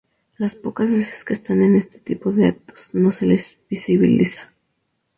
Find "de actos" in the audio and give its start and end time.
2.31-2.89